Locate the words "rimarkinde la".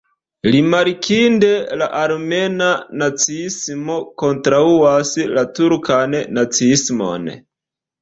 0.53-1.89